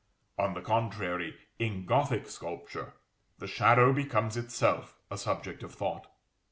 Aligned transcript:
On 0.39 0.55
the 0.55 0.61
contrary, 0.61 1.35
in 1.59 1.85
Gothic 1.85 2.27
sculpture, 2.27 2.95
the 3.37 3.45
shadow 3.45 3.93
becomes 3.93 4.35
itself 4.35 4.97
a 5.11 5.17
subject 5.19 5.61
of 5.61 5.75
thought. 5.75 6.07